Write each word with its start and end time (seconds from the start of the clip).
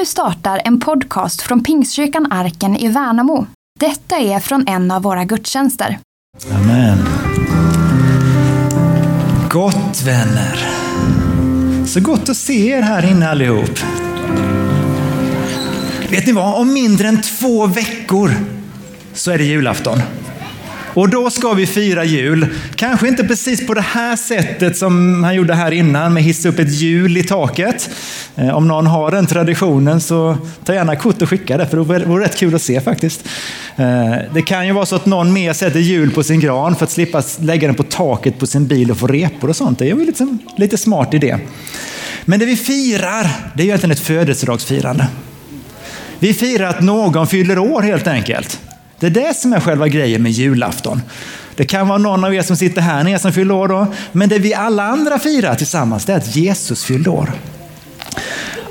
Nu 0.00 0.06
startar 0.06 0.62
en 0.64 0.80
podcast 0.80 1.42
från 1.42 1.62
Pingstkyrkan 1.62 2.32
Arken 2.32 2.76
i 2.76 2.88
Värnamo. 2.88 3.46
Detta 3.80 4.16
är 4.16 4.40
från 4.40 4.68
en 4.68 4.90
av 4.90 5.02
våra 5.02 5.24
gudstjänster. 5.24 5.98
Amen. 6.52 6.98
Gott 9.50 10.02
vänner. 10.06 10.58
Så 11.86 12.00
gott 12.00 12.28
att 12.28 12.36
se 12.36 12.70
er 12.70 12.82
här 12.82 13.10
inne 13.10 13.28
allihop. 13.28 13.78
Vet 16.10 16.26
ni 16.26 16.32
vad? 16.32 16.60
Om 16.60 16.72
mindre 16.72 17.08
än 17.08 17.22
två 17.22 17.66
veckor 17.66 18.30
så 19.12 19.30
är 19.30 19.38
det 19.38 19.44
julafton. 19.44 19.98
Och 20.94 21.08
då 21.08 21.30
ska 21.30 21.52
vi 21.52 21.66
fira 21.66 22.04
jul. 22.04 22.46
Kanske 22.74 23.08
inte 23.08 23.24
precis 23.24 23.66
på 23.66 23.74
det 23.74 23.80
här 23.80 24.16
sättet 24.16 24.76
som 24.76 25.24
han 25.24 25.34
gjorde 25.34 25.54
här 25.54 25.70
innan 25.70 26.12
med 26.12 26.22
hissa 26.22 26.48
upp 26.48 26.58
ett 26.58 26.72
hjul 26.72 27.16
i 27.16 27.22
taket. 27.22 27.90
Eh, 28.36 28.56
om 28.56 28.68
någon 28.68 28.86
har 28.86 29.10
den 29.10 29.26
traditionen 29.26 30.00
så 30.00 30.36
ta 30.64 30.74
gärna 30.74 30.96
kort 30.96 31.22
och 31.22 31.28
skicka 31.28 31.56
det, 31.56 31.66
för 31.66 31.76
det 31.76 32.04
vore 32.04 32.24
rätt 32.24 32.36
kul 32.36 32.54
att 32.54 32.62
se 32.62 32.80
faktiskt. 32.80 33.28
Eh, 33.76 34.14
det 34.34 34.42
kan 34.42 34.66
ju 34.66 34.72
vara 34.72 34.86
så 34.86 34.96
att 34.96 35.06
någon 35.06 35.32
mer 35.32 35.52
sätter 35.52 35.80
hjul 35.80 36.10
på 36.10 36.22
sin 36.22 36.40
gran 36.40 36.76
för 36.76 36.84
att 36.84 36.90
slippa 36.90 37.22
lägga 37.38 37.68
den 37.68 37.76
på 37.76 37.82
taket 37.82 38.38
på 38.38 38.46
sin 38.46 38.66
bil 38.66 38.90
och 38.90 38.98
få 38.98 39.06
repor 39.06 39.50
och 39.50 39.56
sånt. 39.56 39.78
Det 39.78 39.90
är 39.90 39.94
ju 39.94 40.06
liksom 40.06 40.38
lite 40.56 40.78
smart 40.78 41.14
idé. 41.14 41.38
Men 42.24 42.38
det 42.38 42.46
vi 42.46 42.56
firar, 42.56 43.30
det 43.54 43.62
är 43.62 43.64
ju 43.64 43.68
egentligen 43.68 43.92
ett 43.92 44.00
födelsedagsfirande. 44.00 45.06
Vi 46.18 46.34
firar 46.34 46.68
att 46.68 46.80
någon 46.80 47.26
fyller 47.26 47.58
år 47.58 47.82
helt 47.82 48.06
enkelt. 48.06 48.60
Det 49.00 49.06
är 49.06 49.10
det 49.10 49.36
som 49.36 49.52
är 49.52 49.60
själva 49.60 49.88
grejen 49.88 50.22
med 50.22 50.32
julafton. 50.32 51.02
Det 51.56 51.64
kan 51.64 51.88
vara 51.88 51.98
någon 51.98 52.24
av 52.24 52.34
er 52.34 52.42
som 52.42 52.56
sitter 52.56 52.80
här 52.80 53.04
nere 53.04 53.18
som 53.18 53.32
fyller 53.32 53.54
år 53.54 53.68
då, 53.68 53.86
men 54.12 54.28
det 54.28 54.38
vi 54.38 54.54
alla 54.54 54.82
andra 54.82 55.18
firar 55.18 55.54
tillsammans 55.54 56.04
det 56.04 56.12
är 56.12 56.16
att 56.16 56.36
Jesus 56.36 56.84
fyllde 56.84 57.10
år. 57.10 57.32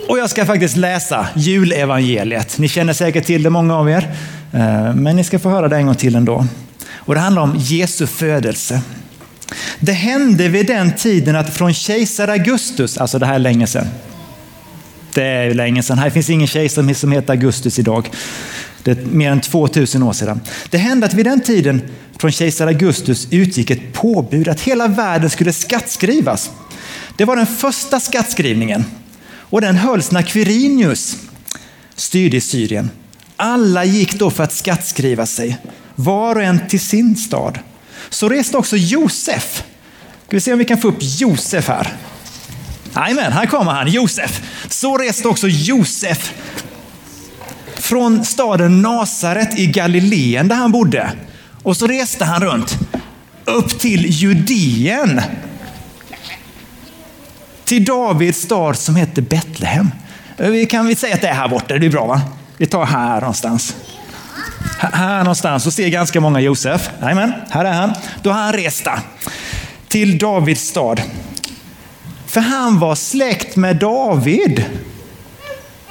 Och 0.09 0.19
jag 0.19 0.29
ska 0.29 0.45
faktiskt 0.45 0.77
läsa 0.77 1.27
julevangeliet. 1.35 2.57
Ni 2.57 2.67
känner 2.67 2.93
säkert 2.93 3.25
till 3.25 3.43
det, 3.43 3.49
många 3.49 3.75
av 3.75 3.89
er. 3.89 4.15
Eh, 4.53 4.95
men 4.95 5.15
ni 5.15 5.23
ska 5.23 5.39
få 5.39 5.49
höra 5.49 5.67
det 5.67 5.75
en 5.75 5.85
gång 5.85 5.95
till 5.95 6.15
ändå. 6.15 6.45
Och 6.91 7.13
det 7.13 7.19
handlar 7.19 7.41
om 7.41 7.55
Jesu 7.57 8.07
födelse. 8.07 8.81
Det 9.79 9.91
hände 9.91 10.47
vid 10.47 10.67
den 10.67 10.91
tiden 10.95 11.35
att 11.35 11.53
från 11.53 11.73
kejsar 11.73 12.27
Augustus, 12.27 12.97
alltså 12.97 13.19
det 13.19 13.25
här 13.25 13.35
är 13.35 13.39
länge 13.39 13.67
sedan. 13.67 13.87
Det 15.13 15.23
är 15.23 15.53
länge 15.53 15.83
sedan. 15.83 15.97
Här 15.97 16.09
finns 16.09 16.29
ingen 16.29 16.47
kejsare 16.47 16.95
som 16.95 17.11
heter 17.11 17.33
Augustus 17.33 17.79
idag. 17.79 18.09
Det 18.83 18.91
är 18.91 19.05
mer 19.05 19.31
än 19.31 19.41
2000 19.41 20.03
år 20.03 20.13
sedan. 20.13 20.41
Det 20.69 20.77
hände 20.77 21.05
att 21.05 21.13
vid 21.13 21.25
den 21.25 21.41
tiden 21.41 21.81
från 22.17 22.31
kejsar 22.31 22.67
Augustus 22.67 23.27
utgick 23.31 23.69
ett 23.69 23.93
påbud 23.93 24.47
att 24.47 24.61
hela 24.61 24.87
världen 24.87 25.29
skulle 25.29 25.53
skattskrivas. 25.53 26.51
Det 27.17 27.25
var 27.25 27.35
den 27.35 27.47
första 27.47 27.99
skattskrivningen 27.99 28.85
och 29.31 29.61
den 29.61 29.75
hölls 29.75 30.11
när 30.11 30.21
Quirinius 30.21 31.17
styrde 31.95 32.37
i 32.37 32.41
Syrien. 32.41 32.89
Alla 33.35 33.85
gick 33.85 34.13
då 34.13 34.31
för 34.31 34.43
att 34.43 34.53
skattskriva 34.53 35.25
sig, 35.25 35.57
var 35.95 36.35
och 36.35 36.43
en 36.43 36.67
till 36.67 36.79
sin 36.79 37.15
stad. 37.15 37.59
Så 38.09 38.29
reste 38.29 38.57
också 38.57 38.77
Josef. 38.77 39.63
Ska 40.27 40.37
vi 40.37 40.41
se 40.41 40.53
om 40.53 40.59
vi 40.59 40.65
kan 40.65 40.77
få 40.77 40.87
upp 40.87 40.97
Josef 40.99 41.67
här. 41.67 41.93
Jajamän, 42.95 43.31
här 43.31 43.45
kommer 43.45 43.71
han, 43.71 43.87
Josef. 43.87 44.41
Så 44.69 44.97
reste 44.97 45.27
också 45.27 45.47
Josef 45.47 46.33
från 47.89 48.25
staden 48.25 48.81
Nasaret 48.81 49.59
i 49.59 49.67
Galileen 49.67 50.47
där 50.47 50.55
han 50.55 50.71
bodde. 50.71 51.11
Och 51.63 51.77
så 51.77 51.87
reste 51.87 52.25
han 52.25 52.41
runt 52.41 52.77
upp 53.45 53.79
till 53.79 54.05
Judeen. 54.05 55.21
Till 57.65 57.85
Davids 57.85 58.41
stad 58.41 58.77
som 58.77 58.95
heter 58.95 59.21
Betlehem. 59.21 59.91
Vi 60.37 60.65
kan 60.65 60.87
vi 60.87 60.95
säga 60.95 61.15
att 61.15 61.21
det 61.21 61.27
är 61.27 61.33
här 61.33 61.47
borta, 61.47 61.77
det 61.77 61.85
är 61.85 61.89
bra 61.89 62.05
va? 62.05 62.21
Vi 62.57 62.65
tar 62.65 62.85
här 62.85 63.21
någonstans. 63.21 63.75
Här 64.79 65.19
någonstans 65.19 65.67
och 65.67 65.73
ser 65.73 65.89
ganska 65.89 66.21
många 66.21 66.39
Josef. 66.39 66.89
Jajamän, 67.01 67.33
här 67.49 67.65
är 67.65 67.73
han. 67.73 67.93
Då 68.23 68.31
har 68.31 68.41
han 68.41 68.53
rest 68.53 68.87
till 69.87 70.17
Davids 70.17 70.67
stad. 70.67 71.01
För 72.27 72.41
han 72.41 72.79
var 72.79 72.95
släkt 72.95 73.55
med 73.55 73.75
David. 73.75 74.65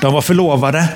De 0.00 0.12
var 0.12 0.22
förlovade 0.22 0.88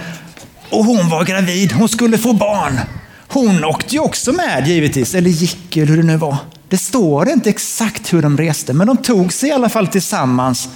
och 0.71 0.85
hon 0.85 1.09
var 1.09 1.25
gravid. 1.25 1.73
Hon 1.73 1.89
skulle 1.89 2.19
få 2.19 2.33
barn. 2.33 2.81
Hon 3.29 3.65
åkte 3.65 3.95
ju 3.95 4.01
också 4.01 4.33
med 4.33 4.69
givetvis, 4.69 5.15
eller 5.15 5.31
gick 5.31 5.77
eller 5.77 5.87
hur 5.87 5.97
det 5.97 6.03
nu 6.03 6.17
var. 6.17 6.37
Det 6.69 6.79
står 6.79 7.29
inte 7.29 7.51
exakt 7.51 8.13
hur 8.13 8.23
de 8.23 8.39
reste, 8.39 8.73
men 8.73 8.87
de 8.87 8.97
tog 8.97 9.33
sig 9.33 9.49
i 9.49 9.53
alla 9.53 9.69
fall 9.69 9.87
tillsammans 9.87 10.69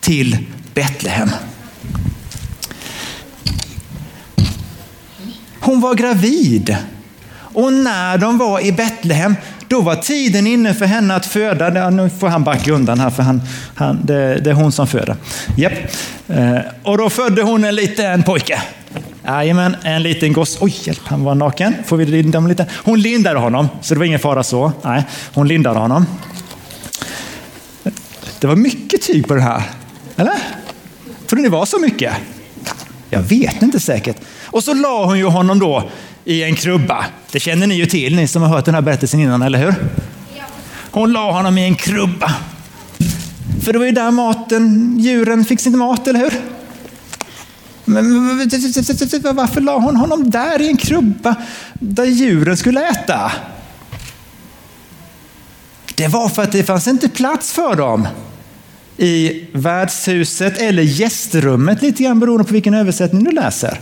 till 0.00 0.38
Betlehem. 0.74 1.30
Hon 5.60 5.80
var 5.80 5.94
gravid 5.94 6.76
och 7.36 7.72
när 7.72 8.18
de 8.18 8.38
var 8.38 8.60
i 8.60 8.72
Betlehem, 8.72 9.36
då 9.70 9.80
var 9.80 9.96
tiden 9.96 10.46
inne 10.46 10.74
för 10.74 10.86
henne 10.86 11.14
att 11.14 11.26
föda. 11.26 11.90
Nu 11.90 12.10
får 12.10 12.28
han 12.28 12.44
backa 12.44 12.72
undan 12.72 13.00
här, 13.00 13.10
för 13.10 13.22
han, 13.22 13.42
han, 13.74 14.00
det, 14.04 14.34
det 14.34 14.50
är 14.50 14.54
hon 14.54 14.72
som 14.72 14.86
föder. 14.86 15.16
Yep. 15.58 15.72
Eh, 16.28 16.58
och 16.82 16.98
då 16.98 17.10
födde 17.10 17.42
hon 17.42 17.64
en 17.64 17.74
liten 17.74 18.22
pojke. 18.22 18.62
Jajamän, 19.26 19.76
en 19.82 20.02
liten 20.02 20.32
gosse. 20.32 20.58
Oj, 20.60 20.74
hjälp, 20.82 21.00
han 21.04 21.24
var 21.24 21.34
naken. 21.34 21.74
Får 21.86 21.96
vi 21.96 22.06
linda 22.06 22.38
honom 22.38 22.48
lite? 22.48 22.66
Hon 22.84 23.00
lindade 23.00 23.38
honom, 23.38 23.68
så 23.80 23.94
det 23.94 23.98
var 23.98 24.06
ingen 24.06 24.20
fara 24.20 24.42
så. 24.42 24.72
Nej, 24.82 25.04
hon 25.34 25.48
lindade 25.48 25.78
honom. 25.78 26.06
Det 28.40 28.46
var 28.46 28.56
mycket 28.56 29.02
tyg 29.02 29.28
på 29.28 29.34
det 29.34 29.42
här. 29.42 29.62
Eller? 30.16 30.38
Tror 31.26 31.36
ni 31.36 31.42
det 31.42 31.48
var 31.48 31.66
så 31.66 31.78
mycket? 31.78 32.12
Jag 33.10 33.20
vet 33.20 33.62
inte 33.62 33.80
säkert. 33.80 34.16
Och 34.44 34.64
så 34.64 34.74
la 34.74 35.04
hon 35.04 35.18
ju 35.18 35.24
honom 35.24 35.58
då 35.58 35.90
i 36.30 36.42
en 36.42 36.54
krubba. 36.54 37.04
Det 37.32 37.40
känner 37.40 37.66
ni 37.66 37.74
ju 37.74 37.86
till, 37.86 38.16
ni 38.16 38.28
som 38.28 38.42
har 38.42 38.48
hört 38.48 38.64
den 38.64 38.74
här 38.74 38.82
berättelsen 38.82 39.20
innan, 39.20 39.42
eller 39.42 39.58
hur? 39.58 39.74
Hon 40.90 41.12
la 41.12 41.32
honom 41.32 41.58
i 41.58 41.64
en 41.64 41.74
krubba. 41.74 42.34
För 43.64 43.72
det 43.72 43.78
var 43.78 43.86
ju 43.86 43.92
där 43.92 44.10
maten, 44.10 44.96
djuren 44.98 45.44
fick 45.44 45.60
sin 45.60 45.78
mat, 45.78 46.08
eller 46.08 46.20
hur? 46.20 46.32
Men 47.84 48.38
varför 49.36 49.60
la 49.60 49.78
hon 49.78 49.96
honom 49.96 50.30
där 50.30 50.62
i 50.62 50.68
en 50.68 50.76
krubba 50.76 51.34
där 51.74 52.04
djuren 52.04 52.56
skulle 52.56 52.88
äta? 52.88 53.32
Det 55.94 56.08
var 56.08 56.28
för 56.28 56.42
att 56.42 56.52
det 56.52 56.64
fanns 56.64 56.88
inte 56.88 57.08
plats 57.08 57.52
för 57.52 57.76
dem 57.76 58.08
i 58.96 59.44
värdshuset 59.52 60.58
eller 60.58 60.82
gästrummet, 60.82 61.82
lite 61.82 62.02
grann 62.02 62.20
beroende 62.20 62.44
på 62.44 62.52
vilken 62.52 62.74
översättning 62.74 63.24
du 63.24 63.30
läser. 63.30 63.78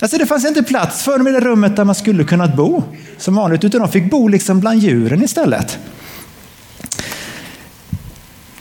Alltså 0.00 0.18
det 0.18 0.26
fanns 0.26 0.44
inte 0.44 0.62
plats 0.62 1.02
för 1.02 1.18
dem 1.18 1.28
i 1.28 1.32
det 1.32 1.40
rummet 1.40 1.76
där 1.76 1.84
man 1.84 1.94
skulle 1.94 2.24
kunnat 2.24 2.56
bo 2.56 2.82
som 3.18 3.34
vanligt, 3.34 3.64
utan 3.64 3.80
de 3.80 3.92
fick 3.92 4.10
bo 4.10 4.28
liksom 4.28 4.60
bland 4.60 4.78
djuren 4.78 5.22
istället. 5.22 5.78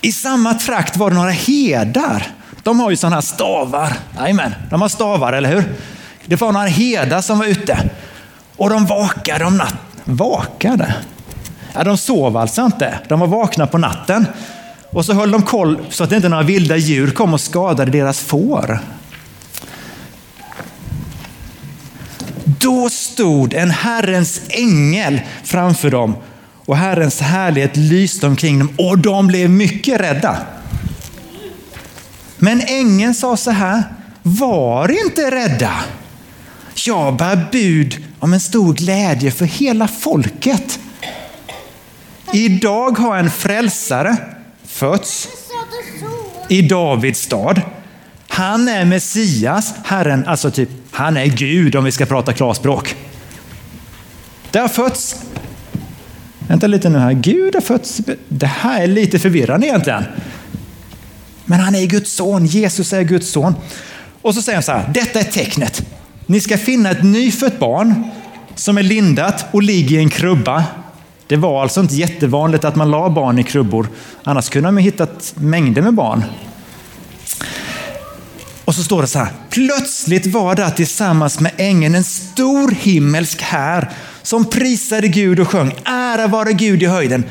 I 0.01 0.11
samma 0.11 0.53
trakt 0.53 0.97
var 0.97 1.09
det 1.09 1.15
några 1.15 1.31
herdar. 1.31 2.27
De 2.63 2.79
har 2.79 2.89
ju 2.89 2.95
sådana 2.95 3.15
här 3.15 3.21
stavar. 3.21 3.93
Jajamän, 4.17 4.55
de 4.69 4.81
har 4.81 4.89
stavar, 4.89 5.33
eller 5.33 5.49
hur? 5.49 5.63
Det 6.25 6.41
var 6.41 6.51
några 6.51 6.67
herdar 6.67 7.21
som 7.21 7.39
var 7.39 7.45
ute 7.45 7.89
och 8.55 8.69
de 8.69 8.85
vakade 8.85 9.45
om 9.45 9.57
natten. 9.57 9.77
Vakade? 10.03 10.95
Ja, 11.73 11.83
de 11.83 11.97
sov 11.97 12.37
alltså 12.37 12.61
inte. 12.61 12.99
De 13.07 13.19
var 13.19 13.27
vakna 13.27 13.67
på 13.67 13.77
natten. 13.77 14.25
Och 14.91 15.05
så 15.05 15.13
höll 15.13 15.31
de 15.31 15.41
koll 15.41 15.79
så 15.89 16.03
att 16.03 16.11
inte 16.11 16.29
några 16.29 16.43
vilda 16.43 16.77
djur 16.77 17.11
kom 17.11 17.33
och 17.33 17.41
skadade 17.41 17.91
deras 17.91 18.19
får. 18.19 18.79
Då 22.65 22.89
stod 22.89 23.53
en 23.53 23.71
Herrens 23.71 24.41
ängel 24.49 25.21
framför 25.43 25.91
dem 25.91 26.15
och 26.65 26.77
Herrens 26.77 27.21
härlighet 27.21 27.77
lyste 27.77 28.27
omkring 28.27 28.59
dem 28.59 28.69
och 28.77 28.97
de 28.97 29.27
blev 29.27 29.49
mycket 29.49 30.01
rädda. 30.01 30.37
Men 32.37 32.61
ängeln 32.61 33.13
sa 33.13 33.37
så 33.37 33.51
här, 33.51 33.83
var 34.21 35.05
inte 35.05 35.31
rädda. 35.31 35.73
Jag 36.85 37.15
bär 37.15 37.47
bud 37.51 38.03
om 38.19 38.33
en 38.33 38.39
stor 38.39 38.73
glädje 38.73 39.31
för 39.31 39.45
hela 39.45 39.87
folket. 39.87 40.79
Idag 42.33 42.97
har 42.97 43.17
en 43.17 43.31
frälsare 43.31 44.17
fötts 44.65 45.27
i 46.49 46.61
Davids 46.61 47.21
stad. 47.21 47.61
Han 48.27 48.67
är 48.67 48.85
Messias, 48.85 49.73
Herren, 49.83 50.27
alltså 50.27 50.51
typ, 50.51 50.69
han 50.95 51.17
är 51.17 51.25
Gud 51.25 51.75
om 51.75 51.83
vi 51.83 51.91
ska 51.91 52.05
prata 52.05 52.33
klarspråk. 52.33 52.95
Det 54.51 54.59
har 54.59 54.67
fötts, 54.67 55.15
vänta 56.47 56.67
lite 56.67 56.89
nu 56.89 56.99
här, 56.99 57.13
Gud 57.13 57.55
har 57.55 57.61
fötts, 57.61 58.01
det 58.27 58.45
här 58.45 58.83
är 58.83 58.87
lite 58.87 59.19
förvirrande 59.19 59.67
egentligen. 59.67 60.03
Men 61.45 61.59
han 61.59 61.75
är 61.75 61.85
Guds 61.85 62.13
son, 62.13 62.45
Jesus 62.45 62.93
är 62.93 63.01
Guds 63.01 63.29
son. 63.31 63.55
Och 64.21 64.35
så 64.35 64.41
säger 64.41 64.55
han 64.55 64.63
så 64.63 64.71
här, 64.71 64.89
detta 64.93 65.19
är 65.19 65.23
tecknet. 65.23 65.85
Ni 66.25 66.41
ska 66.41 66.57
finna 66.57 66.91
ett 66.91 67.03
nyfött 67.03 67.59
barn 67.59 68.03
som 68.55 68.77
är 68.77 68.83
lindat 68.83 69.45
och 69.51 69.63
ligger 69.63 69.97
i 69.97 69.99
en 69.99 70.09
krubba. 70.09 70.63
Det 71.27 71.35
var 71.35 71.61
alltså 71.61 71.81
inte 71.81 71.95
jättevanligt 71.95 72.65
att 72.65 72.75
man 72.75 72.91
la 72.91 73.09
barn 73.09 73.39
i 73.39 73.43
krubbor. 73.43 73.87
Annars 74.23 74.49
kunde 74.49 74.71
man 74.71 74.83
hittat 74.83 75.33
mängder 75.37 75.81
med 75.81 75.93
barn. 75.93 76.23
Och 78.75 78.77
så 78.77 78.83
står 78.83 79.01
det 79.01 79.07
så 79.07 79.19
här. 79.19 79.31
Plötsligt 79.49 80.25
var 80.25 80.55
där 80.55 80.69
tillsammans 80.69 81.39
med 81.39 81.51
ängeln 81.57 81.95
en 81.95 82.03
stor 82.03 82.71
himmelsk 82.71 83.41
här 83.41 83.89
som 84.21 84.45
prisade 84.45 85.07
Gud 85.07 85.39
och 85.39 85.47
sjöng 85.47 85.73
ära 85.85 86.27
vare 86.27 86.53
Gud 86.53 86.83
i 86.83 86.85
höjden 86.85 87.23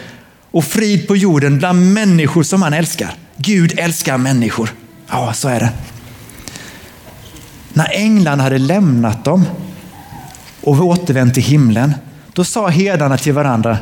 och 0.51 0.65
frid 0.65 1.09
på 1.09 1.17
jorden 1.17 1.59
bland 1.59 1.93
människor 1.93 2.43
som 2.43 2.63
han 2.63 2.73
älskar. 2.75 3.15
Gud 3.37 3.79
älskar 3.79 4.19
människor. 4.19 4.71
Ja, 5.11 5.33
så 5.33 5.49
är 5.49 5.61
det. 5.61 5.73
När 7.73 7.89
änglarna 7.95 8.43
hade 8.43 8.59
lämnat 8.59 9.25
dem 9.25 9.45
och 10.61 10.81
återvänt 10.81 11.35
till 11.35 11.43
himlen, 11.43 11.95
då 12.33 12.45
sa 12.45 12.69
herdarna 12.69 13.17
till 13.17 13.33
varandra, 13.33 13.79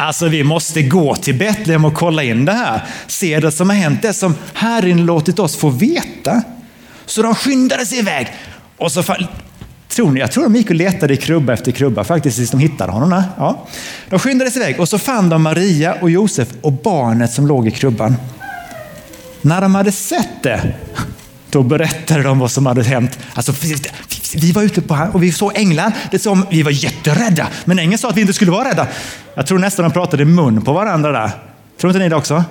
Alltså 0.00 0.28
vi 0.28 0.44
måste 0.44 0.82
gå 0.82 1.16
till 1.16 1.34
Betlehem 1.34 1.84
och 1.84 1.94
kolla 1.94 2.22
in 2.22 2.44
det 2.44 2.52
här. 2.52 2.82
Se 3.06 3.40
det 3.40 3.52
som 3.52 3.70
har 3.70 3.76
hänt, 3.76 4.02
det 4.02 4.12
som 4.12 4.34
Herren 4.52 5.06
låtit 5.06 5.38
oss 5.38 5.56
få 5.56 5.70
veta. 5.70 6.42
Så 7.06 7.22
de 7.22 7.34
skyndade 7.34 7.86
sig 7.86 7.98
iväg. 7.98 8.28
Och 8.76 8.92
så 8.92 9.02
tror 9.88 10.10
ni, 10.10 10.20
jag 10.20 10.32
tror 10.32 10.44
de 10.44 10.56
gick 10.56 10.70
och 10.70 10.76
letade 10.76 11.14
i 11.14 11.16
krubba 11.16 11.52
efter 11.52 11.72
krubba 11.72 12.04
faktiskt 12.04 12.36
tills 12.36 12.50
de 12.50 12.60
hittade 12.60 12.92
honom. 12.92 13.22
Ja. 13.36 13.66
De 14.08 14.18
skyndade 14.18 14.50
sig 14.50 14.62
iväg 14.62 14.80
och 14.80 14.88
så 14.88 14.98
fann 14.98 15.28
de 15.28 15.42
Maria 15.42 15.94
och 15.94 16.10
Josef 16.10 16.48
och 16.60 16.72
barnet 16.72 17.32
som 17.32 17.46
låg 17.46 17.68
i 17.68 17.70
krubban. 17.70 18.16
När 19.40 19.60
de 19.60 19.74
hade 19.74 19.92
sett 19.92 20.42
det, 20.42 20.74
då 21.50 21.62
berättade 21.62 22.22
de 22.22 22.38
vad 22.38 22.50
som 22.50 22.66
hade 22.66 22.82
hänt. 22.82 23.18
Alltså, 23.34 23.52
vi 24.34 24.52
var 24.52 24.62
ute 24.62 24.80
på 24.80 25.08
och 25.12 25.22
vi 25.22 25.32
såg 25.32 25.52
änglar. 25.54 25.92
Det 26.10 26.18
som, 26.18 26.46
vi 26.50 26.62
var 26.62 26.70
jätterädda, 26.70 27.48
men 27.64 27.78
ängeln 27.78 27.98
sa 27.98 28.08
att 28.08 28.16
vi 28.16 28.20
inte 28.20 28.32
skulle 28.32 28.50
vara 28.50 28.68
rädda. 28.68 28.86
Jag 29.34 29.46
tror 29.46 29.58
nästan 29.58 29.82
de 29.82 29.92
pratade 29.92 30.24
mun 30.24 30.62
på 30.62 30.72
varandra 30.72 31.12
där. 31.12 31.30
Tror 31.80 31.90
inte 31.90 32.02
ni 32.02 32.08
det 32.08 32.16
också? 32.16 32.44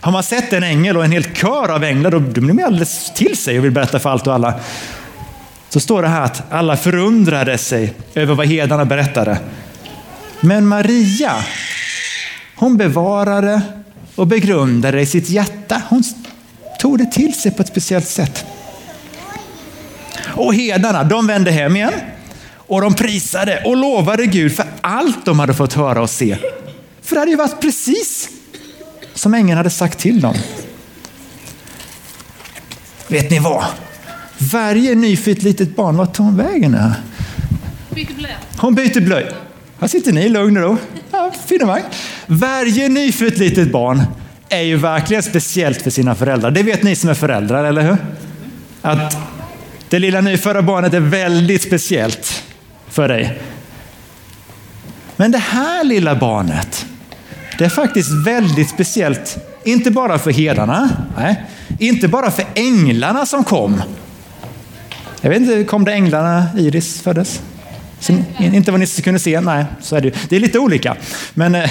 Har 0.00 0.12
man 0.12 0.22
sett 0.22 0.52
en 0.52 0.62
ängel 0.62 0.96
och 0.96 1.04
en 1.04 1.12
hel 1.12 1.24
kör 1.24 1.68
av 1.68 1.84
änglar, 1.84 2.10
då 2.10 2.20
blir 2.20 2.42
man 2.42 2.64
alldeles 2.64 3.12
till 3.14 3.36
sig 3.36 3.58
och 3.58 3.64
vill 3.64 3.72
berätta 3.72 3.98
för 3.98 4.10
allt 4.10 4.26
och 4.26 4.34
alla. 4.34 4.54
Så 5.68 5.80
står 5.80 6.02
det 6.02 6.08
här 6.08 6.22
att 6.22 6.42
alla 6.52 6.76
förundrade 6.76 7.58
sig 7.58 7.94
över 8.14 8.34
vad 8.34 8.46
hedarna 8.46 8.84
berättade. 8.84 9.38
Men 10.40 10.66
Maria, 10.66 11.32
hon 12.56 12.76
bevarade 12.76 13.60
och 14.14 14.26
begrundade 14.26 15.00
i 15.00 15.06
sitt 15.06 15.28
hjärta. 15.28 15.82
Hon 15.88 16.02
tog 16.80 16.98
det 16.98 17.12
till 17.12 17.34
sig 17.34 17.50
på 17.50 17.62
ett 17.62 17.68
speciellt 17.68 18.08
sätt. 18.08 18.46
Och 20.34 20.54
herdarna, 20.54 21.04
de 21.04 21.26
vände 21.26 21.50
hem 21.50 21.76
igen 21.76 21.92
och 22.56 22.80
de 22.80 22.94
prisade 22.94 23.62
och 23.64 23.76
lovade 23.76 24.26
Gud 24.26 24.56
för 24.56 24.66
allt 24.80 25.24
de 25.24 25.38
hade 25.38 25.54
fått 25.54 25.72
höra 25.72 26.02
och 26.02 26.10
se. 26.10 26.36
För 27.02 27.14
det 27.14 27.20
hade 27.20 27.30
ju 27.30 27.36
varit 27.36 27.60
precis 27.60 28.28
som 29.14 29.34
ängeln 29.34 29.56
hade 29.56 29.70
sagt 29.70 29.98
till 29.98 30.20
dem. 30.20 30.34
Vet 33.08 33.30
ni 33.30 33.38
vad? 33.38 33.64
Varje 34.52 34.94
nyfött 34.94 35.42
litet 35.42 35.76
barn, 35.76 35.96
vart 35.96 36.14
tar 36.14 36.24
hon 36.24 36.36
vägen 36.36 36.76
blöja. 37.90 38.36
Hon 38.56 38.74
byter 38.74 39.00
blöja. 39.00 39.32
Här 39.80 39.88
sitter 39.88 40.12
ni 40.12 40.28
lugn 40.28 40.56
och 40.56 40.62
ro. 40.62 40.76
Ja, 41.10 41.32
finemang. 41.46 41.82
Varje 42.26 42.88
nyfött 42.88 43.38
litet 43.38 43.72
barn 43.72 44.02
är 44.48 44.62
ju 44.62 44.76
verkligen 44.76 45.22
speciellt 45.22 45.82
för 45.82 45.90
sina 45.90 46.14
föräldrar. 46.14 46.50
Det 46.50 46.62
vet 46.62 46.82
ni 46.82 46.96
som 46.96 47.10
är 47.10 47.14
föräldrar, 47.14 47.64
eller 47.64 47.82
hur? 47.82 47.96
Att 48.82 49.16
det 49.94 50.00
lilla 50.00 50.20
nyfödda 50.20 50.62
barnet 50.62 50.94
är 50.94 51.00
väldigt 51.00 51.62
speciellt 51.62 52.44
för 52.88 53.08
dig. 53.08 53.38
Men 55.16 55.32
det 55.32 55.38
här 55.38 55.84
lilla 55.84 56.14
barnet, 56.14 56.86
det 57.58 57.64
är 57.64 57.68
faktiskt 57.68 58.10
väldigt 58.26 58.68
speciellt, 58.68 59.38
inte 59.64 59.90
bara 59.90 60.18
för 60.18 60.32
herdarna, 60.32 60.90
nej, 61.16 61.44
inte 61.78 62.08
bara 62.08 62.30
för 62.30 62.44
änglarna 62.54 63.26
som 63.26 63.44
kom. 63.44 63.82
Jag 65.20 65.30
vet 65.30 65.40
inte, 65.40 65.64
kom 65.64 65.84
det 65.84 65.92
änglarna 65.92 66.46
Iris 66.56 67.00
föddes? 67.00 67.42
Så, 68.00 68.16
inte 68.38 68.70
vad 68.70 68.80
ni 68.80 68.86
kunde 68.86 69.20
se, 69.20 69.40
nej, 69.40 69.64
så 69.80 69.96
är 69.96 70.00
det 70.00 70.14
Det 70.28 70.36
är 70.36 70.40
lite 70.40 70.58
olika. 70.58 70.96
Men 71.34 71.54
eh, 71.54 71.70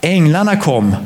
änglarna 0.00 0.56
kom 0.56 0.96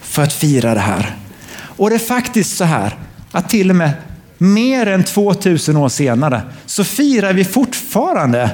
för 0.00 0.22
att 0.22 0.32
fira 0.32 0.74
det 0.74 0.80
här. 0.80 1.16
Och 1.60 1.90
det 1.90 1.96
är 1.96 1.98
faktiskt 1.98 2.56
så 2.56 2.64
här 2.64 2.96
att 3.32 3.48
till 3.48 3.70
och 3.70 3.76
med 3.76 3.92
mer 4.38 4.86
än 4.86 5.04
2000 5.04 5.76
år 5.76 5.88
senare 5.88 6.42
så 6.66 6.84
firar 6.84 7.32
vi 7.32 7.44
fortfarande 7.44 8.50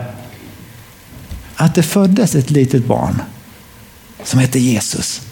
att 1.56 1.74
det 1.74 1.82
föddes 1.82 2.34
ett 2.34 2.50
litet 2.50 2.86
barn 2.86 3.22
som 4.24 4.40
hette 4.40 4.58
Jesus. 4.58 5.22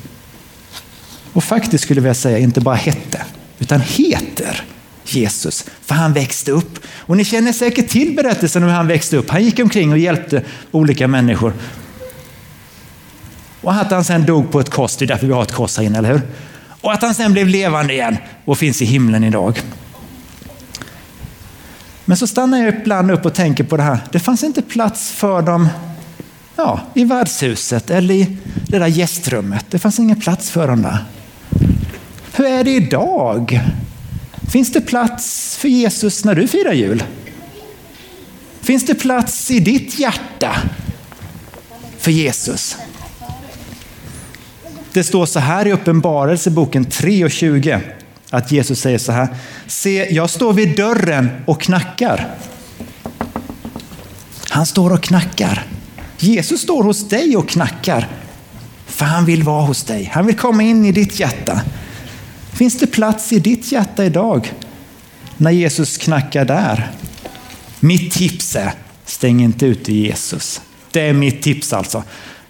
Och 1.33 1.45
faktiskt 1.45 1.85
skulle 1.85 2.01
jag 2.01 2.17
säga 2.17 2.39
inte 2.39 2.61
bara 2.61 2.75
hette, 2.75 3.23
utan 3.59 3.81
heter 3.81 4.65
Jesus. 5.05 5.65
För 5.81 5.95
han 5.95 6.13
växte 6.13 6.51
upp. 6.53 6.79
Och 6.87 7.17
ni 7.17 7.25
känner 7.25 7.53
säkert 7.53 7.89
till 7.89 8.17
berättelsen 8.17 8.63
om 8.63 8.69
hur 8.69 8.77
han 8.77 8.87
växte 8.87 9.17
upp. 9.17 9.31
Han 9.31 9.45
gick 9.45 9.59
omkring 9.59 9.93
och 9.93 9.99
hjälpte 9.99 10.43
olika 10.71 11.09
människor. 11.09 11.53
Och 13.61 13.73
att 13.73 13.91
han 13.91 14.05
sen 14.05 14.27
dog 14.27 14.53
på 14.53 14.61
ett 14.61 14.71
kors, 14.71 14.97
det 14.97 15.05
är 15.05 15.07
därför 15.07 15.27
vi 15.27 15.33
har 15.33 15.43
ett 15.43 15.53
kors 15.53 15.77
här 15.77 15.85
inne, 15.85 15.99
eller 15.99 16.13
hur? 16.13 16.23
Och 16.87 16.93
att 16.93 17.03
han 17.03 17.15
sen 17.15 17.33
blev 17.33 17.49
levande 17.49 17.93
igen 17.93 18.17
och 18.45 18.59
finns 18.59 18.83
i 18.83 18.85
himlen 18.85 19.25
idag. 19.25 19.63
Men 22.05 22.17
så 22.17 22.27
stannar 22.27 22.59
jag 22.59 22.75
ibland 22.75 23.11
upp 23.11 23.27
och 23.27 23.35
tänker 23.35 23.65
på 23.65 23.77
det 23.77 23.83
här. 23.83 23.99
Det 24.13 24.19
fanns 24.19 24.45
inte 24.45 24.63
plats 24.63 25.11
för 25.11 25.43
dem 25.43 25.69
ja, 26.57 26.81
i 26.95 27.05
värdshuset 27.05 27.91
eller 27.91 28.15
i 28.15 28.37
det 28.69 28.79
där 28.79 28.87
gästrummet. 28.87 29.67
Det 29.71 29.79
fanns 29.79 29.99
ingen 29.99 30.21
plats 30.21 30.51
för 30.51 30.69
dem 30.69 30.83
där. 30.83 31.05
Hur 32.33 32.47
är 32.47 32.65
det 32.65 32.71
idag? 32.71 33.61
Finns 34.53 34.73
det 34.73 34.81
plats 34.81 35.57
för 35.57 35.69
Jesus 35.69 36.25
när 36.25 36.35
du 36.35 36.49
firar 36.49 36.73
jul? 36.73 37.05
Finns 38.61 38.87
det 38.87 38.95
plats 38.95 39.51
i 39.51 39.61
ditt 39.61 39.99
hjärta 39.99 40.57
för 41.99 42.11
Jesus? 42.11 42.77
Det 44.97 45.05
står 45.05 45.27
så 45.27 45.41
här 45.41 45.67
i 45.67 45.73
Uppenbarelseboken 45.73 46.85
3 46.85 47.25
och 47.25 47.31
20 47.31 47.81
att 48.31 48.53
Jesus 48.53 48.81
säger 48.81 48.99
så 48.99 49.13
här. 49.13 49.29
Se, 49.67 50.15
jag 50.15 50.31
står 50.31 50.53
vid 50.53 50.77
dörren 50.77 51.31
och 51.47 51.61
knackar. 51.61 52.35
Han 54.49 54.67
står 54.67 54.93
och 54.93 55.03
knackar. 55.03 55.67
Jesus 56.19 56.61
står 56.61 56.83
hos 56.83 57.09
dig 57.09 57.37
och 57.37 57.49
knackar. 57.49 58.09
För 58.87 59.05
han 59.05 59.25
vill 59.25 59.43
vara 59.43 59.63
hos 59.63 59.85
dig. 59.85 60.11
Han 60.15 60.27
vill 60.27 60.37
komma 60.37 60.63
in 60.63 60.85
i 60.85 60.93
ditt 60.93 61.21
hjärta. 61.21 61.61
Finns 62.53 62.79
det 62.79 62.87
plats 62.87 63.33
i 63.33 63.39
ditt 63.39 63.73
hjärta 63.73 64.05
idag 64.05 64.53
när 65.37 65.51
Jesus 65.51 65.99
knackar 65.99 66.45
där? 66.45 66.91
Mitt 67.81 68.13
tips 68.13 68.57
är, 68.57 68.73
stäng 69.05 69.43
inte 69.43 69.67
ute 69.67 69.93
Jesus. 69.93 70.61
Det 70.91 71.01
är 71.01 71.13
mitt 71.13 71.43
tips 71.43 71.73
alltså. 71.73 72.03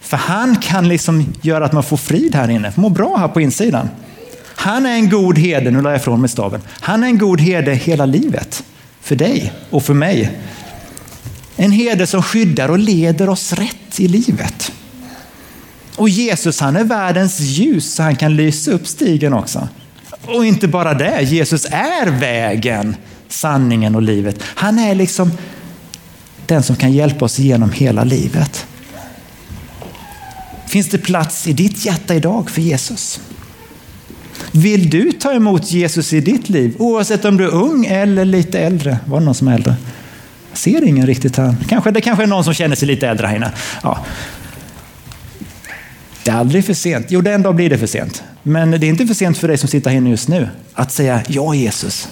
För 0.06 0.16
han 0.16 0.56
kan 0.56 0.88
liksom 0.88 1.32
göra 1.42 1.64
att 1.64 1.72
man 1.72 1.82
får 1.82 1.96
frid 1.96 2.34
här 2.34 2.50
inne, 2.50 2.72
må 2.74 2.88
bra 2.88 3.16
här 3.16 3.28
på 3.28 3.40
insidan. 3.40 3.88
Han 4.46 4.86
är 4.86 4.94
en 4.94 5.10
god 5.10 5.38
herde, 5.38 5.70
nu 5.70 5.82
la 5.82 5.90
jag 5.90 6.00
ifrån 6.00 6.20
mig 6.20 6.30
staven. 6.30 6.60
Han 6.68 7.02
är 7.02 7.06
en 7.06 7.18
god 7.18 7.40
herde 7.40 7.74
hela 7.74 8.06
livet. 8.06 8.64
För 9.00 9.16
dig 9.16 9.52
och 9.70 9.82
för 9.82 9.94
mig. 9.94 10.38
En 11.56 11.72
herde 11.72 12.06
som 12.06 12.22
skyddar 12.22 12.68
och 12.68 12.78
leder 12.78 13.28
oss 13.28 13.52
rätt 13.52 14.00
i 14.00 14.08
livet. 14.08 14.72
Och 15.96 16.08
Jesus 16.08 16.60
han 16.60 16.76
är 16.76 16.84
världens 16.84 17.40
ljus 17.40 17.94
så 17.94 18.02
han 18.02 18.16
kan 18.16 18.36
lysa 18.36 18.70
upp 18.70 18.86
stigen 18.86 19.32
också. 19.32 19.68
Och 20.26 20.44
inte 20.44 20.68
bara 20.68 20.94
det, 20.94 21.22
Jesus 21.22 21.64
är 21.70 22.10
vägen, 22.10 22.96
sanningen 23.28 23.94
och 23.94 24.02
livet. 24.02 24.36
Han 24.42 24.78
är 24.78 24.94
liksom 24.94 25.30
den 26.46 26.62
som 26.62 26.76
kan 26.76 26.92
hjälpa 26.92 27.24
oss 27.24 27.38
genom 27.38 27.72
hela 27.72 28.04
livet. 28.04 28.66
Finns 30.76 30.88
det 30.88 30.98
plats 30.98 31.46
i 31.46 31.52
ditt 31.52 31.84
hjärta 31.84 32.14
idag 32.14 32.50
för 32.50 32.62
Jesus? 32.62 33.20
Vill 34.52 34.90
du 34.90 35.12
ta 35.12 35.32
emot 35.32 35.70
Jesus 35.70 36.12
i 36.12 36.20
ditt 36.20 36.48
liv? 36.48 36.74
Oavsett 36.78 37.24
om 37.24 37.36
du 37.36 37.44
är 37.44 37.54
ung 37.54 37.86
eller 37.86 38.24
lite 38.24 38.58
äldre. 38.58 38.98
Var 39.04 39.18
det 39.18 39.24
någon 39.24 39.34
som 39.34 39.48
är 39.48 39.54
äldre? 39.54 39.76
Jag 40.50 40.58
ser 40.58 40.84
ingen 40.84 41.06
riktigt 41.06 41.36
här. 41.36 41.56
Kanske, 41.68 41.90
det 41.90 42.00
kanske 42.00 42.22
är 42.22 42.26
någon 42.26 42.44
som 42.44 42.54
känner 42.54 42.76
sig 42.76 42.88
lite 42.88 43.08
äldre 43.08 43.26
här 43.26 43.36
inne. 43.36 43.52
Ja. 43.82 44.04
Det 46.24 46.30
är 46.30 46.34
aldrig 46.34 46.64
för 46.64 46.74
sent. 46.74 47.06
Jo, 47.08 47.20
den 47.20 47.42
dag 47.42 47.54
blir 47.54 47.70
det 47.70 47.78
för 47.78 47.86
sent. 47.86 48.22
Men 48.42 48.70
det 48.70 48.86
är 48.86 48.88
inte 48.88 49.06
för 49.06 49.14
sent 49.14 49.38
för 49.38 49.48
dig 49.48 49.58
som 49.58 49.68
sitter 49.68 49.90
här 49.90 49.96
inne 49.96 50.10
just 50.10 50.28
nu 50.28 50.48
att 50.74 50.92
säga 50.92 51.22
ja 51.28 51.54
Jesus. 51.54 52.08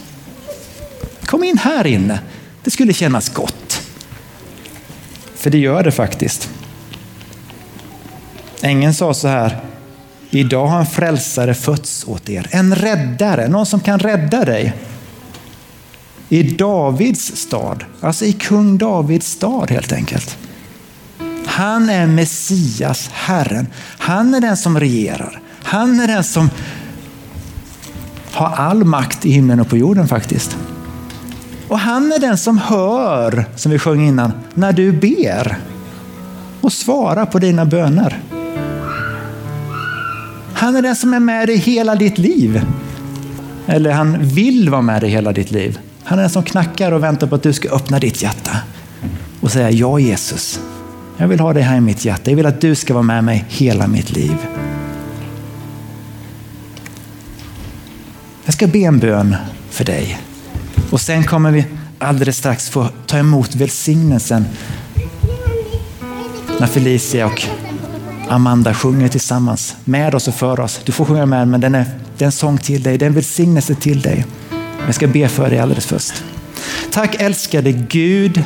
Kom 1.24 1.44
in 1.44 1.58
här 1.58 1.86
inne. 1.86 2.18
Det 2.62 2.70
skulle 2.70 2.92
kännas 2.92 3.28
gott. 3.28 3.82
För 5.34 5.50
det 5.50 5.58
gör 5.58 5.82
det 5.82 5.92
faktiskt. 5.92 6.50
Ängeln 8.64 8.94
sa 8.94 9.14
så 9.14 9.28
här, 9.28 9.60
idag 10.30 10.66
har 10.66 10.78
en 10.78 10.86
frälsare 10.86 11.54
fötts 11.54 12.04
åt 12.08 12.28
er. 12.28 12.46
En 12.50 12.74
räddare, 12.74 13.48
någon 13.48 13.66
som 13.66 13.80
kan 13.80 13.98
rädda 13.98 14.44
dig. 14.44 14.74
I 16.28 16.42
Davids 16.42 17.36
stad, 17.36 17.84
alltså 18.00 18.24
i 18.24 18.32
kung 18.32 18.78
Davids 18.78 19.26
stad 19.26 19.70
helt 19.70 19.92
enkelt. 19.92 20.38
Han 21.46 21.90
är 21.90 22.06
Messias, 22.06 23.10
Herren. 23.12 23.66
Han 23.98 24.34
är 24.34 24.40
den 24.40 24.56
som 24.56 24.80
regerar. 24.80 25.40
Han 25.62 26.00
är 26.00 26.06
den 26.06 26.24
som 26.24 26.50
har 28.32 28.48
all 28.48 28.84
makt 28.84 29.26
i 29.26 29.30
himlen 29.30 29.60
och 29.60 29.68
på 29.68 29.76
jorden 29.76 30.08
faktiskt. 30.08 30.56
Och 31.68 31.78
han 31.78 32.12
är 32.12 32.18
den 32.18 32.38
som 32.38 32.58
hör, 32.58 33.44
som 33.56 33.72
vi 33.72 33.78
sjöng 33.78 34.06
innan, 34.06 34.32
när 34.54 34.72
du 34.72 34.92
ber 34.92 35.58
och 36.60 36.72
svarar 36.72 37.26
på 37.26 37.38
dina 37.38 37.64
böner. 37.64 38.23
Han 40.54 40.76
är 40.76 40.82
den 40.82 40.96
som 40.96 41.14
är 41.14 41.20
med 41.20 41.48
dig 41.48 41.56
hela 41.56 41.94
ditt 41.94 42.18
liv. 42.18 42.66
Eller 43.66 43.90
han 43.90 44.18
vill 44.20 44.70
vara 44.70 44.82
med 44.82 45.02
dig 45.02 45.10
hela 45.10 45.32
ditt 45.32 45.50
liv. 45.50 45.78
Han 46.04 46.18
är 46.18 46.22
den 46.22 46.30
som 46.30 46.42
knackar 46.42 46.92
och 46.92 47.02
väntar 47.02 47.26
på 47.26 47.34
att 47.34 47.42
du 47.42 47.52
ska 47.52 47.68
öppna 47.68 47.98
ditt 47.98 48.22
hjärta 48.22 48.56
och 49.40 49.52
säga 49.52 49.70
ja 49.70 49.98
Jesus. 49.98 50.60
Jag 51.16 51.28
vill 51.28 51.40
ha 51.40 51.52
dig 51.52 51.62
här 51.62 51.76
i 51.76 51.80
mitt 51.80 52.04
hjärta. 52.04 52.30
Jag 52.30 52.36
vill 52.36 52.46
att 52.46 52.60
du 52.60 52.74
ska 52.74 52.94
vara 52.94 53.02
med 53.02 53.24
mig 53.24 53.44
hela 53.48 53.86
mitt 53.86 54.10
liv. 54.10 54.36
Jag 58.44 58.54
ska 58.54 58.66
be 58.66 58.78
en 58.78 58.98
bön 58.98 59.36
för 59.70 59.84
dig. 59.84 60.20
Och 60.90 61.00
sen 61.00 61.24
kommer 61.24 61.50
vi 61.50 61.64
alldeles 61.98 62.36
strax 62.36 62.70
få 62.70 62.88
ta 63.06 63.18
emot 63.18 63.54
välsignelsen 63.54 64.44
när 66.60 66.66
Felicia 66.66 67.26
och 67.26 67.42
Amanda 68.28 68.74
sjunger 68.74 69.08
tillsammans 69.08 69.76
med 69.84 70.14
oss 70.14 70.28
och 70.28 70.34
för 70.34 70.60
oss. 70.60 70.80
Du 70.84 70.92
får 70.92 71.04
sjunga 71.04 71.26
med, 71.26 71.48
men 71.48 71.60
den 71.60 71.74
är, 71.74 71.84
det 72.18 72.24
är 72.24 72.26
en 72.26 72.32
sång 72.32 72.58
till 72.58 72.82
dig. 72.82 72.98
Det 72.98 73.04
är 73.04 73.06
en 73.06 73.14
välsignelse 73.14 73.74
till 73.74 74.00
dig. 74.00 74.26
Jag 74.86 74.94
ska 74.94 75.06
be 75.06 75.28
för 75.28 75.50
dig 75.50 75.58
alldeles 75.58 75.86
först. 75.86 76.24
Tack 76.90 77.14
älskade 77.20 77.72
Gud 77.72 78.44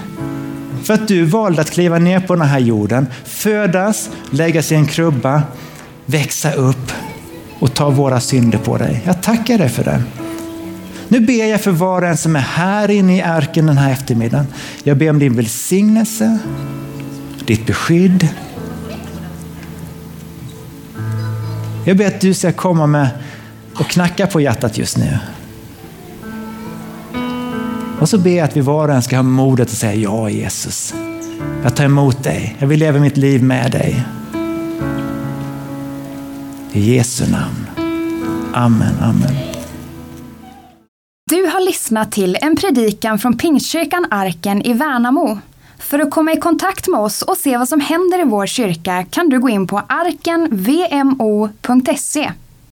för 0.85 0.95
att 0.95 1.09
du 1.09 1.25
valde 1.25 1.63
att 1.63 1.71
kliva 1.71 1.99
ner 1.99 2.21
på 2.21 2.35
den 2.35 2.47
här 2.47 2.59
jorden, 2.59 3.07
födas, 3.25 4.11
lägga 4.31 4.63
sig 4.63 4.77
i 4.77 4.81
en 4.81 4.87
krubba, 4.87 5.43
växa 6.07 6.53
upp 6.53 6.93
och 7.59 7.75
ta 7.75 7.91
våra 7.91 8.21
synder 8.21 8.59
på 8.59 8.79
dig. 8.79 9.03
Jag 9.07 9.23
tackar 9.23 9.59
dig 9.59 9.69
för 9.69 9.85
det. 9.85 10.03
Nu 11.09 11.21
ber 11.21 11.45
jag 11.45 11.61
för 11.61 11.71
var 11.71 12.03
och 12.03 12.09
en 12.09 12.17
som 12.17 12.37
är 12.37 12.41
här 12.41 12.91
inne 12.91 13.17
i 13.17 13.23
arken 13.23 13.67
den 13.67 13.79
här 13.79 13.93
eftermiddagen. 13.93 14.47
Jag 14.83 14.97
ber 14.97 15.11
om 15.11 15.19
din 15.19 15.37
välsignelse, 15.37 16.39
ditt 17.47 17.67
beskydd. 17.67 18.29
Jag 21.89 21.97
ber 21.97 22.07
att 22.07 22.21
du 22.21 22.35
ska 22.35 22.53
komma 22.53 22.87
med 22.87 23.09
och 23.75 23.87
knacka 23.87 24.27
på 24.27 24.41
hjärtat 24.41 24.79
just 24.79 24.97
nu. 24.97 25.19
Och 28.01 28.09
så 28.09 28.19
ber 28.19 28.31
jag 28.31 28.45
att 28.45 28.57
vi 28.57 28.61
var 28.61 28.89
och 28.89 28.95
en 28.95 29.03
ska 29.03 29.17
ha 29.17 29.23
modet 29.23 29.69
att 29.69 29.75
säga 29.75 29.95
ja 29.95 30.31
Jesus. 30.31 30.95
Jag 31.63 31.77
tar 31.77 31.85
emot 31.85 32.25
dig. 32.25 32.57
Jag 32.59 32.69
vill 32.69 32.81
leva 32.81 33.01
mitt 33.01 33.17
liv 33.17 33.43
med 33.43 33.73
dig. 33.73 34.05
I 36.73 36.95
Jesu 36.95 37.31
namn. 37.31 37.67
Amen, 38.55 38.95
amen. 39.01 39.37
Du 41.31 41.47
har 41.47 41.67
lyssnat 41.67 42.13
till 42.13 42.37
en 42.41 42.57
predikan 42.57 43.19
från 43.19 43.39
Pingstkyrkan 43.39 44.07
Arken 44.11 44.63
i 44.63 44.73
Värnamo. 44.73 45.39
För 45.79 45.99
att 45.99 46.11
komma 46.11 46.33
i 46.33 46.37
kontakt 46.37 46.89
med 46.89 47.01
oss 47.01 47.23
och 47.23 47.37
se 47.37 47.57
vad 47.57 47.69
som 47.69 47.81
händer 47.81 48.21
i 48.21 48.25
vår 48.25 48.47
kyrka 48.47 49.05
kan 49.11 49.29
du 49.29 49.41
gå 49.41 49.49
in 49.49 49.67
på 49.67 49.83
arkenvmo.se 49.89 50.53